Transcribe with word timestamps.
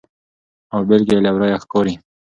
او 0.73 0.79
بیلګه 0.87 1.13
یې 1.15 1.23
له 1.25 1.31
ورایه 1.35 1.57
ښکاري. 1.63 1.93